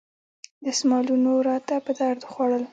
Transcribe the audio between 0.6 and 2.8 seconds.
دستمالونو راته په درد وخوړل.